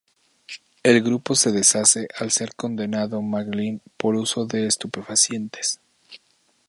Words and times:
El 0.81 1.03
grupo 1.03 1.35
se 1.35 1.51
deshace 1.51 2.07
al 2.17 2.31
ser 2.31 2.55
condenado 2.55 3.21
McLean 3.21 3.81
por 3.97 4.15
uso 4.15 4.47
de 4.47 4.65
estupefacientes. 4.65 5.79